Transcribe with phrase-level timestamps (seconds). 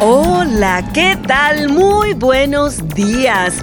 [0.00, 1.70] Hola, ¿qué tal?
[1.70, 3.54] Muy buenos días.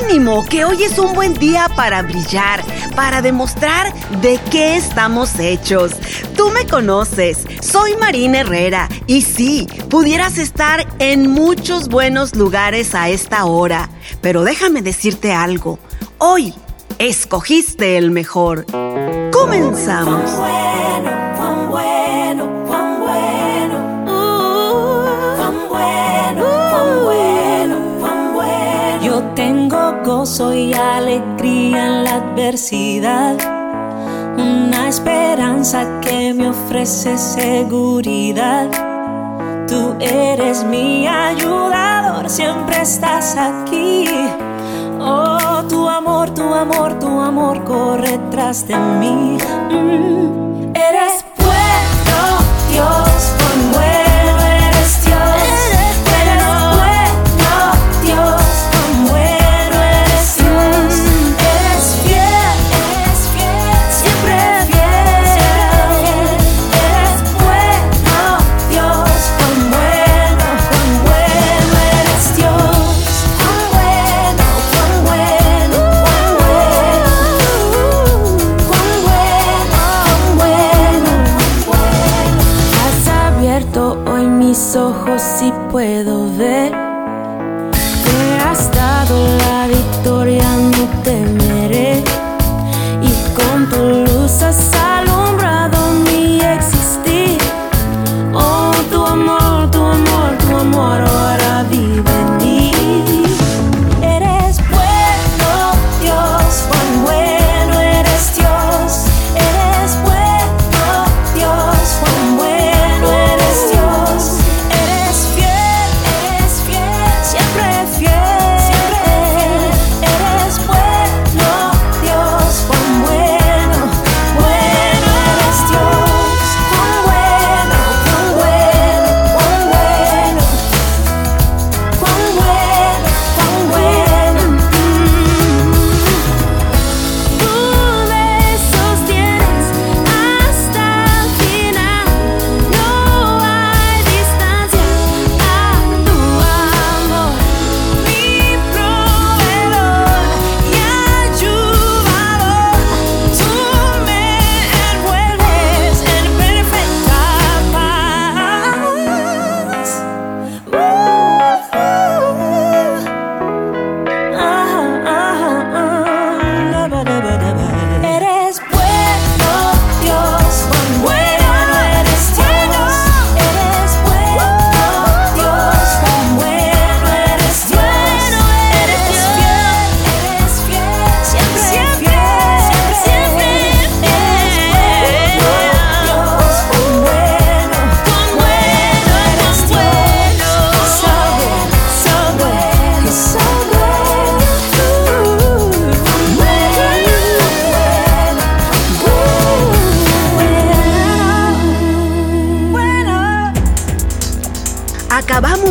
[0.00, 2.62] Ánimo, que hoy es un buen día para brillar,
[2.94, 5.92] para demostrar de qué estamos hechos.
[6.36, 13.08] Tú me conoces, soy Marina Herrera y sí, pudieras estar en muchos buenos lugares a
[13.08, 15.80] esta hora, pero déjame decirte algo.
[16.18, 16.54] Hoy
[16.98, 18.64] escogiste el mejor.
[19.32, 20.30] Comenzamos.
[30.24, 33.36] Gozo y alegría en la adversidad.
[34.38, 38.70] Una esperanza que me ofrece seguridad.
[39.68, 44.08] Tú eres mi ayudador, siempre estás aquí.
[44.98, 49.36] Oh, tu amor, tu amor, tu amor corre tras de mí.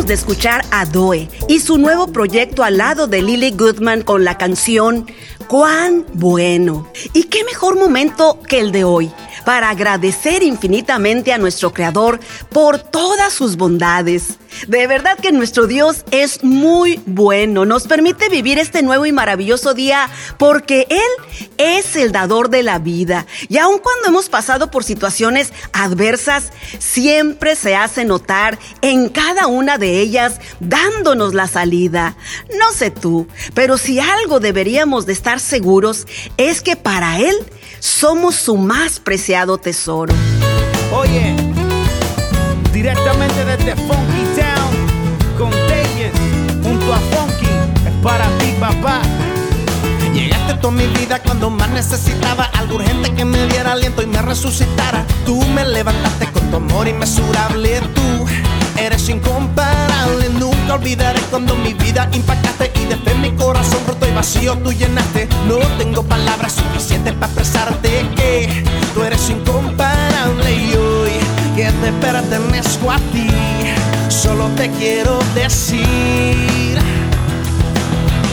[0.06, 4.36] De escuchar a Doe y su nuevo proyecto al lado de Lily Goodman con la
[4.36, 5.06] canción
[5.48, 6.88] Cuán bueno.
[7.12, 9.12] ¿Y qué mejor momento que el de hoy?
[9.44, 14.38] Para agradecer infinitamente a nuestro Creador por todas sus bondades.
[14.68, 19.74] De verdad que nuestro Dios es muy bueno, nos permite vivir este nuevo y maravilloso
[19.74, 23.26] día porque Él es el dador de la vida.
[23.48, 29.76] Y aun cuando hemos pasado por situaciones adversas, siempre se hace notar en cada una
[29.76, 32.16] de ellas dándonos la salida.
[32.58, 36.06] No sé tú, pero si algo deberíamos de estar seguros
[36.36, 37.34] es que para Él
[37.84, 40.14] somos su más preciado tesoro.
[40.90, 41.36] Oye,
[42.72, 46.12] directamente desde Funky Town, con Davis,
[46.62, 47.46] junto a Funky,
[47.86, 49.02] es para ti, papá.
[50.14, 54.22] Llegaste toda mi vida cuando más necesitaba algo urgente que me diera aliento y me
[54.22, 55.04] resucitara.
[55.26, 58.24] Tú me levantaste con tu amor inmesurable, tú
[58.80, 59.83] eres incomparable.
[60.64, 65.28] Nunca olvidaré cuando mi vida impactaste y desde mi corazón roto y vacío tú llenaste.
[65.46, 68.64] No tengo palabras suficientes para expresarte que
[68.94, 71.10] tú eres incomparable y hoy
[71.54, 73.28] que te pertenezco a ti,
[74.08, 76.78] solo te quiero decir.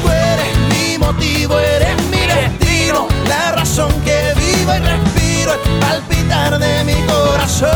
[0.01, 6.57] Tú eres mi motivo, eres mi destino, la razón que vivo y respiro, el palpitar
[6.59, 7.69] de mi corazón.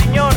[0.00, 0.32] Señor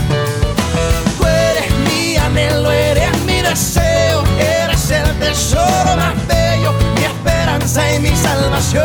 [3.55, 8.83] deseo, eres el tesoro más bello, mi esperanza y mi salvación,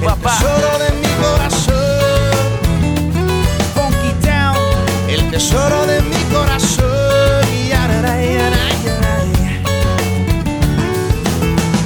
[0.00, 1.74] tú, el tesoro de mi corazón,
[3.74, 4.58] Funky Town,
[5.08, 6.90] el tesoro de mi corazón.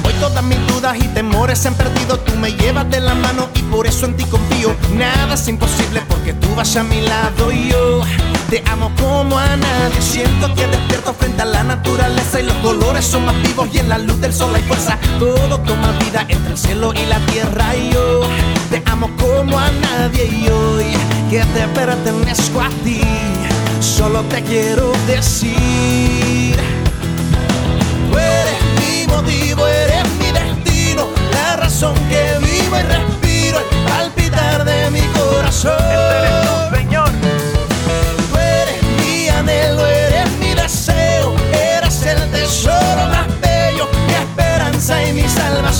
[0.03, 3.47] Hoy todas mis dudas y temores se han perdido, tú me llevas de la mano
[3.55, 4.75] y por eso en ti confío.
[4.95, 8.01] Nada es imposible porque tú vas a mi lado y yo
[8.55, 10.01] te amo como a nadie.
[10.01, 13.89] Siento que despierto frente a la naturaleza y los colores son más vivos y en
[13.89, 14.97] la luz del sol hay fuerza.
[15.19, 18.21] Todo toma vida entre el cielo y la tierra y yo
[18.69, 20.85] te amo como a nadie y hoy
[21.29, 23.01] que te pertenezco a ti.
[23.81, 26.55] Solo te quiero decir.
[28.09, 34.63] Tú eres mi motivo, eres mi destino, la razón que vivo y respiro, el palpitar
[34.63, 36.74] de mi corazón.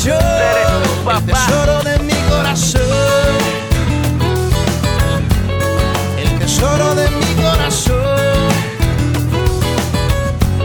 [0.06, 2.82] Tu El tesoro de mi corazón.
[6.18, 7.96] El tesoro de mi corazón.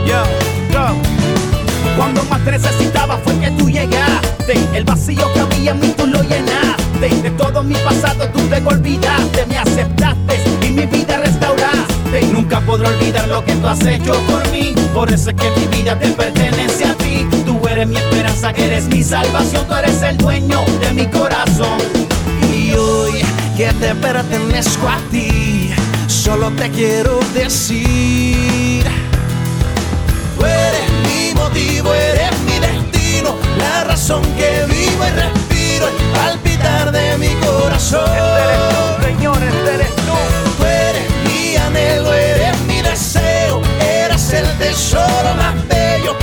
[0.07, 0.23] Yo,
[0.73, 0.87] yo.
[1.97, 4.59] Cuando más te necesitaba fue que tú llegaste.
[4.75, 7.09] El vacío que había en mí tú lo llenaste.
[7.23, 9.47] De todo mi pasado tú te olvidaste.
[9.47, 12.23] Me aceptaste y mi vida restauraste.
[12.33, 14.75] Nunca podré olvidar lo que tú has hecho por mí.
[14.93, 17.27] Por eso es que mi vida te pertenece a ti.
[17.81, 19.67] Tú eres mi esperanza, eres mi salvación.
[19.67, 21.79] Tú eres el dueño de mi corazón.
[22.53, 23.23] Y hoy
[23.57, 25.71] que te pertenezco a ti,
[26.07, 28.85] solo te quiero decir.
[30.37, 36.93] Tú eres mi motivo, eres mi destino, la razón que vivo y respiro, el palpitar
[36.93, 38.11] de mi corazón.
[39.03, 40.13] Señor, este eres tú.
[40.59, 46.15] Tú eres mi anhelo, eres mi deseo, eres el tesoro más bello,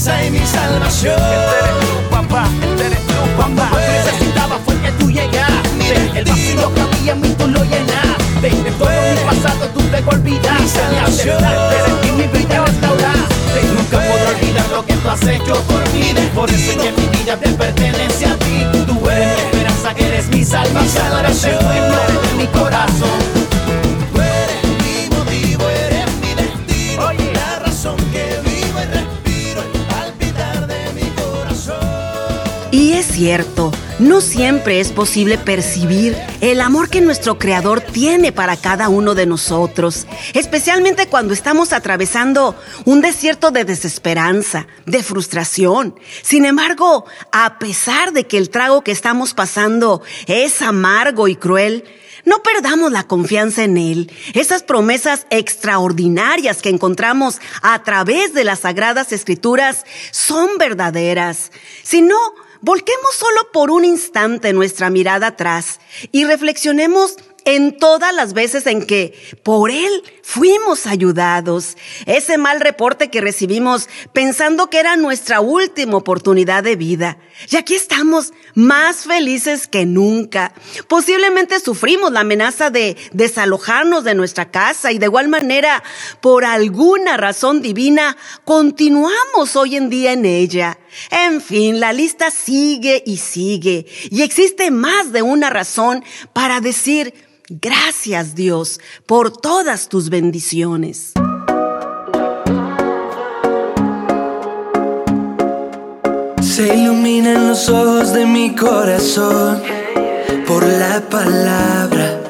[0.00, 1.14] esperanza y mi salvación.
[1.14, 2.48] Este eres tú, papá.
[2.62, 2.98] Este eres
[3.36, 3.76] Cuando papá.
[3.76, 5.68] más necesitaba fue que tú llegaste.
[5.76, 8.50] Mi El vacío que había en mí tú lo llenaste.
[8.50, 10.62] De todo mi pasado tú te olvidaste.
[10.62, 11.44] Mi salvación.
[12.04, 13.60] Y mi vida restauraste.
[13.74, 16.14] Nunca podré olvidar lo que tú has hecho por mí.
[16.34, 18.66] Por eso es que mi vida te pertenece a ti.
[18.86, 21.58] Tú eres mi esperanza, eres mi salvación.
[21.60, 23.29] Dueño de mi corazón.
[32.72, 38.56] Y es cierto, no siempre es posible percibir el amor que nuestro Creador tiene para
[38.56, 45.98] cada uno de nosotros, especialmente cuando estamos atravesando un desierto de desesperanza, de frustración.
[46.22, 51.82] Sin embargo, a pesar de que el trago que estamos pasando es amargo y cruel,
[52.24, 54.12] no perdamos la confianza en Él.
[54.34, 61.50] Esas promesas extraordinarias que encontramos a través de las sagradas escrituras son verdaderas.
[61.82, 62.16] Si no,
[62.60, 65.80] volquemos solo por un instante nuestra mirada atrás
[66.12, 71.76] y reflexionemos en todas las veces en que por Él fuimos ayudados.
[72.06, 77.18] Ese mal reporte que recibimos pensando que era nuestra última oportunidad de vida.
[77.50, 80.52] Y aquí estamos más felices que nunca.
[80.88, 85.82] Posiblemente sufrimos la amenaza de desalojarnos de nuestra casa y de igual manera,
[86.20, 90.78] por alguna razón divina, continuamos hoy en día en ella.
[91.10, 93.86] En fin, la lista sigue y sigue.
[94.10, 97.14] Y existe más de una razón para decir,
[97.48, 101.14] gracias Dios por todas tus bendiciones.
[106.60, 109.62] Se iluminan los ojos de mi corazón
[110.46, 112.20] por la palabra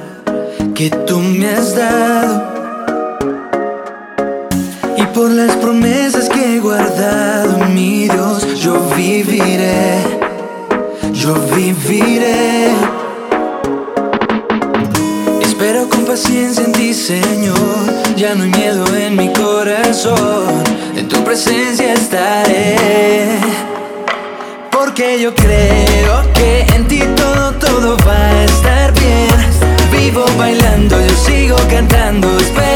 [0.73, 2.41] que tú me has dado
[4.97, 8.47] y por las promesas que he guardado, mi Dios.
[8.61, 9.99] Yo viviré,
[11.13, 12.69] yo viviré.
[15.43, 18.15] Espero con paciencia en ti, Señor.
[18.15, 20.63] Ya no hay miedo en mi corazón.
[20.95, 23.41] En tu presencia estaré.
[24.91, 29.31] Porque yo creo que en ti todo, todo va a estar bien.
[29.93, 32.27] Vivo bailando, yo sigo cantando.
[32.41, 32.70] Espero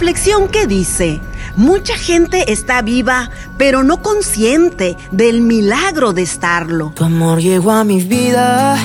[0.00, 1.20] reflexión que dice,
[1.56, 6.92] mucha gente está viva, pero no consciente del milagro de estarlo.
[6.94, 8.78] Tu amor llegó a mi vida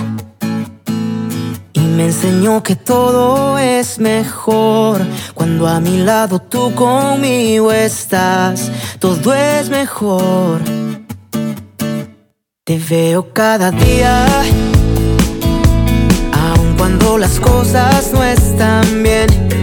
[1.72, 5.00] y me enseñó que todo es mejor.
[5.34, 8.70] Cuando a mi lado tú conmigo estás,
[9.00, 10.60] todo es mejor.
[12.66, 14.26] Te veo cada día,
[16.34, 19.55] aun cuando las cosas no están bien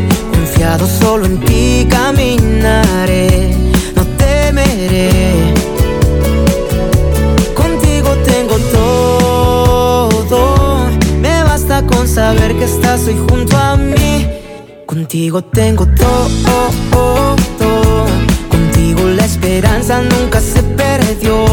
[1.00, 3.50] solo en ti caminaré,
[3.96, 5.54] no temeré.
[7.54, 10.86] Contigo tengo todo,
[11.20, 14.28] me basta con saber que estás hoy junto a mí.
[14.86, 17.36] Contigo tengo todo,
[18.48, 21.44] contigo la esperanza nunca se perdió.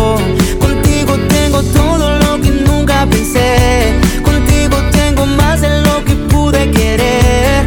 [0.59, 7.65] Contigo tengo todo lo que nunca pensé, contigo tengo más de lo que pude querer.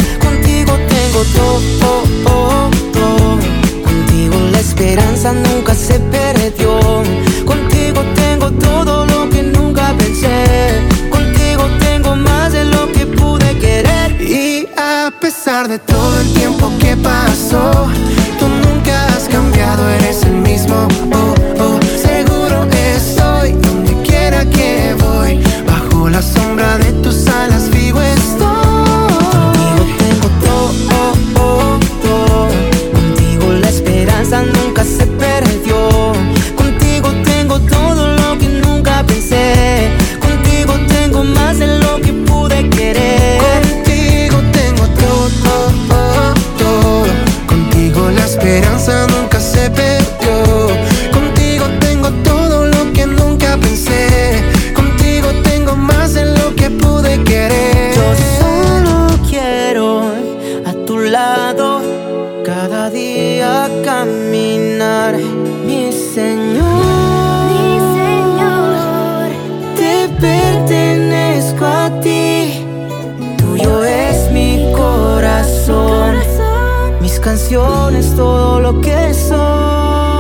[3.85, 6.81] Contigo la esperanza nunca se perdió.
[7.45, 10.81] Contigo tengo todo lo que nunca pensé.
[11.11, 14.21] Contigo tengo más de lo que pude querer.
[14.21, 17.62] Y a pesar de todo el tiempo que pasó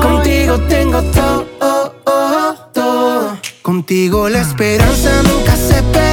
[0.02, 1.94] Contigo tengo todo,
[2.72, 3.38] todo.
[3.62, 6.11] Contigo la esperanza nunca se pierde.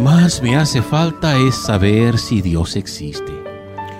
[0.00, 3.32] Más me hace falta es saber si Dios existe,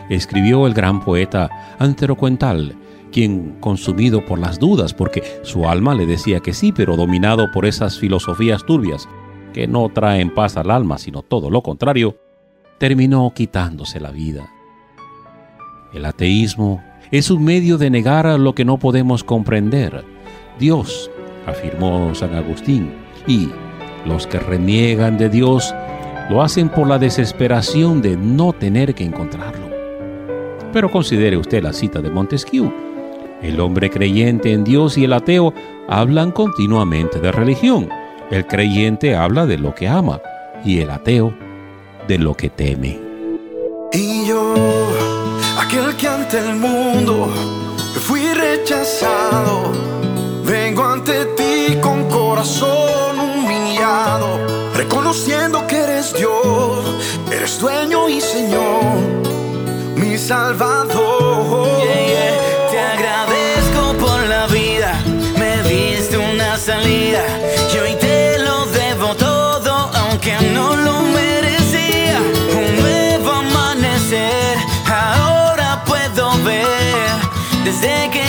[0.09, 2.77] escribió el gran poeta Antero Cuental,
[3.11, 7.67] quien, consumido por las dudas, porque su alma le decía que sí, pero dominado por
[7.67, 9.09] esas filosofías turbias,
[9.53, 12.17] que no traen paz al alma, sino todo lo contrario,
[12.79, 14.51] terminó quitándose la vida.
[15.93, 20.05] El ateísmo es un medio de negar lo que no podemos comprender.
[20.59, 21.11] Dios,
[21.47, 22.93] afirmó San Agustín,
[23.27, 23.49] y
[24.09, 25.75] los que reniegan de Dios
[26.29, 29.69] lo hacen por la desesperación de no tener que encontrarlo.
[30.73, 32.73] Pero considere usted la cita de Montesquieu.
[33.43, 35.55] El hombre creyente en Dios y el ateo
[35.89, 37.89] hablan continuamente de religión.
[38.31, 40.21] El creyente habla de lo que ama
[40.65, 41.33] y el ateo
[42.07, 42.99] de lo que teme.
[43.93, 44.55] Y yo,
[45.59, 47.33] aquel que ante el mundo
[48.03, 49.73] fui rechazado,
[50.45, 53.08] vengo ante ti con corazón
[54.75, 56.85] reconociendo que eres Dios,
[57.33, 58.83] eres dueño y Señor,
[59.97, 61.69] mi Salvador.
[62.71, 64.93] Te agradezco por la vida,
[65.39, 67.23] me diste una salida.
[67.75, 72.19] Y hoy te lo debo todo, aunque no lo merecía.
[72.61, 76.67] Un nuevo amanecer, ahora puedo ver.
[77.65, 78.28] Desde que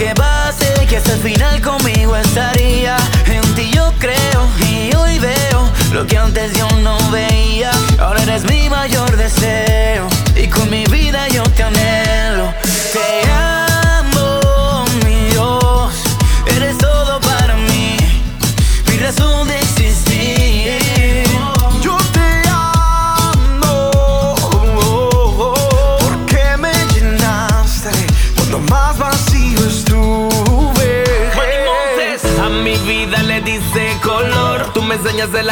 [0.00, 2.96] que pase, que hasta el final conmigo estaría.
[3.26, 5.60] En ti yo creo y hoy veo
[5.92, 7.70] lo que antes yo no veía.
[7.98, 12.54] Ahora eres mi mayor deseo y con mi vida yo te anhelo.
[12.94, 13.69] Te amo,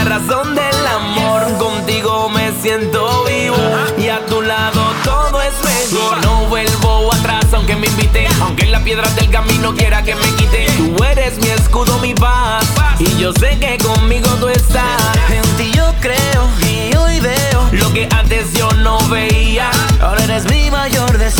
[0.08, 1.58] razón del amor.
[1.58, 3.56] Contigo me siento vivo.
[3.98, 6.18] Y a tu lado todo es mejor.
[6.24, 8.26] No vuelvo atrás aunque me inviten.
[8.40, 10.66] Aunque la piedra del camino quiera que me quite.
[10.76, 12.66] Tú eres mi escudo, mi paz.
[12.98, 15.16] Y yo sé que conmigo tú estás.
[15.30, 19.70] En ti yo creo y hoy veo Lo que antes yo no veía.
[20.00, 21.37] Ahora eres mi mayor deseo.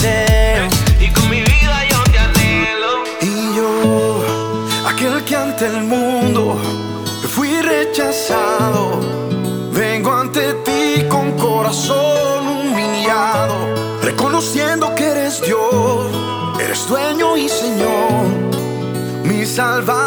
[19.58, 19.97] Salvador.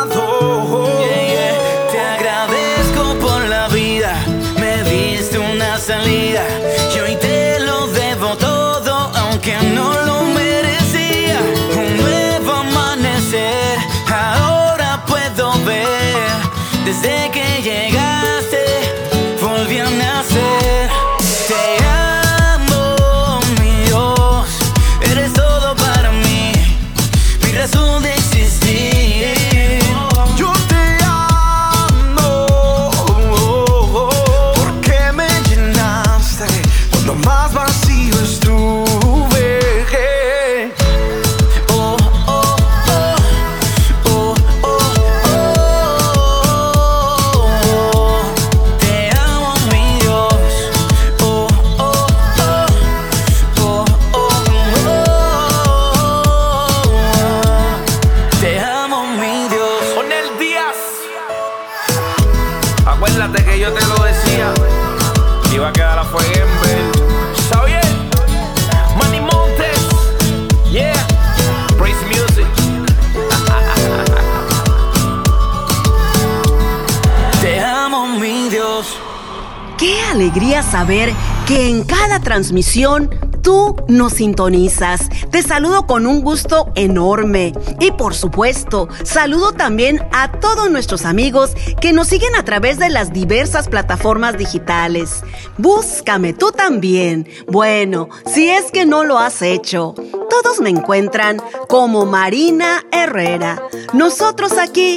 [82.32, 83.10] Transmisión
[83.42, 85.10] tú nos sintonizas.
[85.32, 87.52] Te saludo con un gusto enorme.
[87.82, 92.90] Y por supuesto, saludo también a todos nuestros amigos que nos siguen a través de
[92.90, 95.24] las diversas plataformas digitales.
[95.58, 97.28] Búscame tú también.
[97.48, 99.94] Bueno, si es que no lo has hecho,
[100.32, 103.62] todos me encuentran como Marina Herrera.
[103.92, 104.96] Nosotros aquí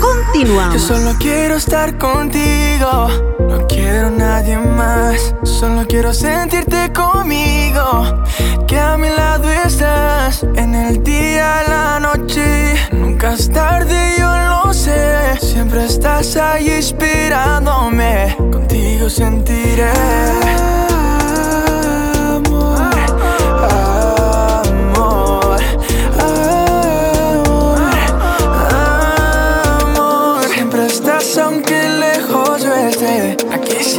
[0.00, 0.74] continuamos.
[0.74, 3.08] Yo solo quiero estar contigo,
[3.38, 5.36] no quiero nadie más.
[5.44, 8.24] Solo quiero sentirte conmigo,
[8.66, 12.74] que a mi lado estás en el día, la noche.
[12.90, 15.38] Nunca es tarde, yo lo sé.
[15.40, 20.89] Siempre estás ahí inspirándome, contigo sentiré.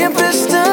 [0.01, 0.70] Siempre estarás.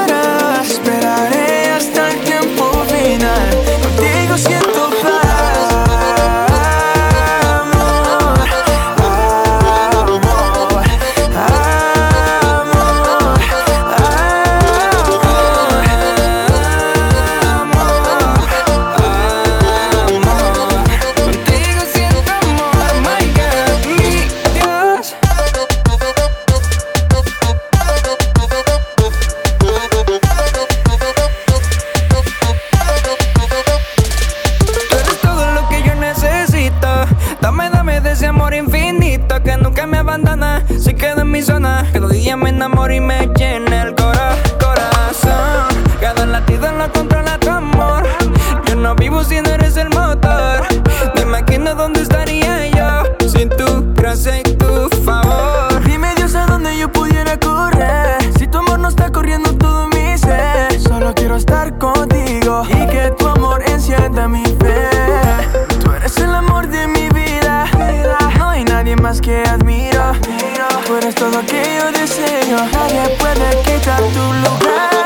[70.98, 72.58] Eres todo que yo deseo.
[72.72, 74.97] Nadie puede quitar tu lugar.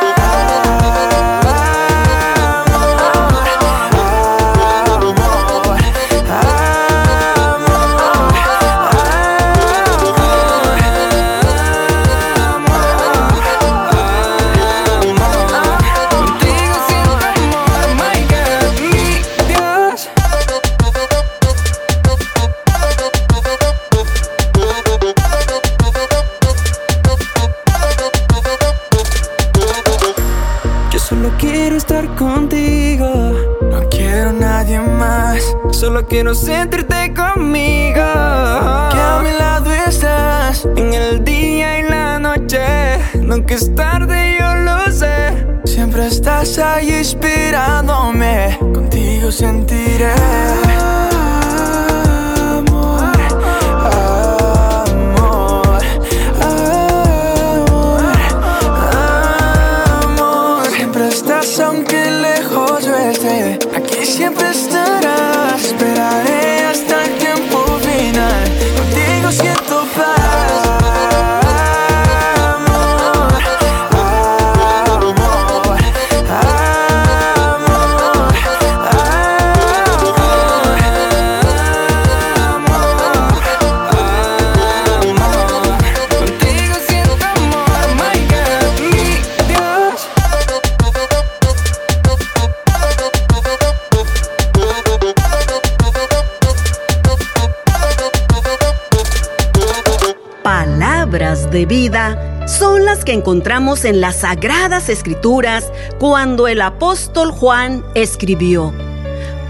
[49.33, 50.52] Sentiré.
[103.05, 108.73] Que encontramos en las sagradas escrituras cuando el apóstol Juan escribió,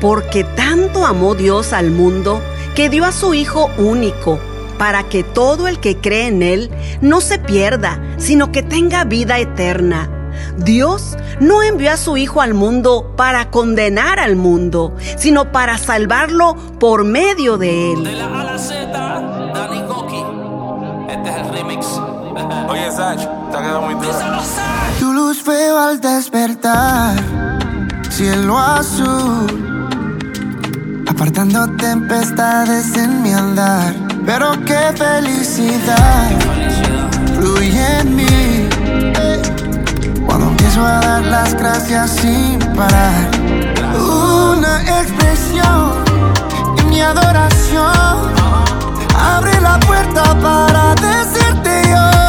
[0.01, 2.41] porque tanto amó Dios al mundo
[2.75, 4.38] que dio a su Hijo único,
[4.79, 9.38] para que todo el que cree en Él no se pierda, sino que tenga vida
[9.38, 10.11] eterna.
[10.57, 16.57] Dios no envió a su Hijo al mundo para condenar al mundo, sino para salvarlo
[16.79, 18.05] por medio de Él.
[18.05, 18.87] De la A a la Z,
[19.55, 20.25] Danny Goki.
[21.12, 21.87] Este es el remix.
[22.69, 24.19] Oye, Sach, te ha quedado muy duro.
[24.99, 27.17] Tu luz veo al despertar,
[28.09, 29.47] cielo azul,
[31.07, 33.95] apartando tempestades en mi andar.
[34.25, 36.31] Pero qué felicidad
[37.37, 38.69] fluye en mí
[40.25, 43.31] cuando empiezo a dar las gracias sin parar.
[43.95, 46.05] Una expresión
[46.79, 48.33] en mi adoración
[49.19, 52.22] abre la puerta para decirte hoy.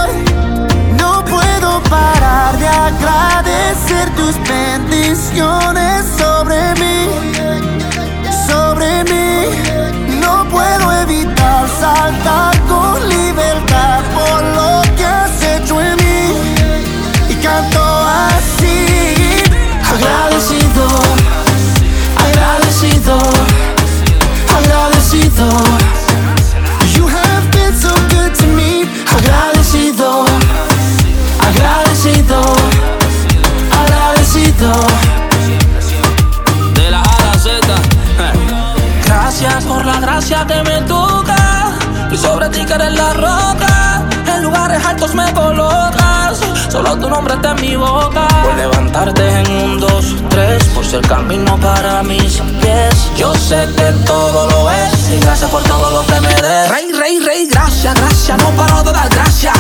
[47.24, 48.28] nombre está en mi boca.
[48.44, 53.12] Por levantarte en un, dos, tres, por ser camino para mis pies.
[53.16, 56.70] Yo sé que todo lo es y gracias por todo lo que me des.
[56.70, 59.58] Rey, rey, rey, gracias, gracias, no paro de dar gracias.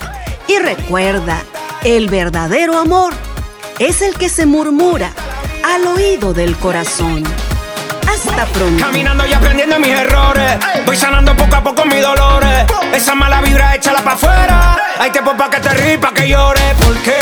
[0.48, 1.42] Y recuerda,
[1.84, 3.12] el verdadero amor
[3.78, 5.12] es el que se murmura
[5.62, 7.22] al oído del corazón.
[8.78, 10.58] Caminando y aprendiendo mis errores.
[10.84, 12.66] Voy sanando poco a poco mis dolores.
[12.92, 14.76] Esa mala vibra échala pa' afuera.
[14.98, 16.74] Hay tiempo pa' que te ríes, pa' que llores.
[16.84, 17.14] Porque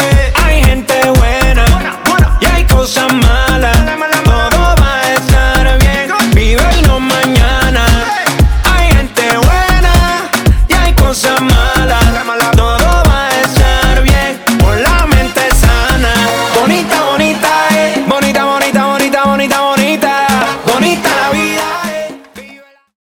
[0.43, 1.65] hay gente buena.
[2.41, 3.36] Y hay cosas malas.